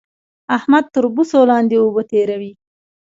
[0.57, 2.51] احمد تر بوسو لاندې اوبه تېروي